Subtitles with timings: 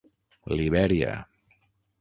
[0.59, 1.13] Libèria.